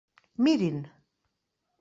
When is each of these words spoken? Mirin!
Mirin! 0.37 0.87